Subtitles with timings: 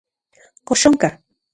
[0.71, 1.09] ¿Kox onka?